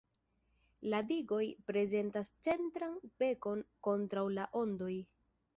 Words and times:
La 0.93 1.01
digoj 1.11 1.43
prezentas 1.67 2.33
centran 2.47 2.97
"bekon" 3.25 3.63
kontraŭ 3.89 4.29
la 4.39 4.49
ondoj. 4.65 4.93